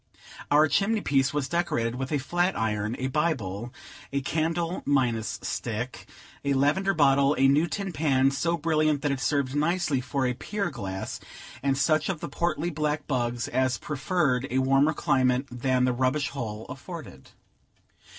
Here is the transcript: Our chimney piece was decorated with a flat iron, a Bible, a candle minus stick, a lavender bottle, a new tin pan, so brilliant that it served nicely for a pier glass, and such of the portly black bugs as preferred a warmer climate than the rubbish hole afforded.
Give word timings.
Our 0.49 0.67
chimney 0.67 1.01
piece 1.01 1.31
was 1.31 1.47
decorated 1.47 1.93
with 1.93 2.11
a 2.11 2.17
flat 2.17 2.57
iron, 2.57 2.95
a 2.97 3.05
Bible, 3.05 3.71
a 4.11 4.19
candle 4.21 4.81
minus 4.83 5.37
stick, 5.43 6.07
a 6.43 6.53
lavender 6.55 6.95
bottle, 6.95 7.35
a 7.37 7.47
new 7.47 7.67
tin 7.67 7.91
pan, 7.93 8.31
so 8.31 8.57
brilliant 8.57 9.03
that 9.03 9.11
it 9.11 9.19
served 9.19 9.53
nicely 9.55 10.01
for 10.01 10.25
a 10.25 10.33
pier 10.33 10.71
glass, 10.71 11.19
and 11.61 11.77
such 11.77 12.09
of 12.09 12.19
the 12.19 12.29
portly 12.29 12.71
black 12.71 13.05
bugs 13.05 13.47
as 13.49 13.77
preferred 13.77 14.47
a 14.49 14.57
warmer 14.57 14.93
climate 14.95 15.45
than 15.51 15.85
the 15.85 15.93
rubbish 15.93 16.29
hole 16.29 16.65
afforded. 16.67 17.29